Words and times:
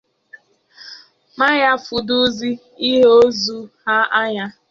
ma 1.37 1.49
ya 1.61 1.71
fọdụzie 1.85 2.59
ịhụ 2.91 3.07
ozu 3.23 3.57
ha 3.85 3.97
anya 4.21 4.45